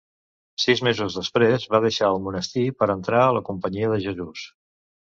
Sis 0.63 0.79
mesos 0.87 1.17
després 1.19 1.67
va 1.75 1.83
deixar 1.85 2.11
el 2.15 2.19
monestir 2.29 2.67
per 2.81 2.91
entrar 2.99 3.25
a 3.29 3.33
la 3.39 3.47
Companyia 3.53 3.95
de 3.97 4.03
Jesús. 4.09 4.53